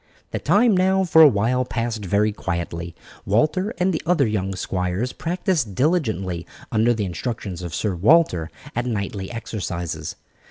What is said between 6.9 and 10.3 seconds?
the instructions of Sir Walter, at knightly exercises.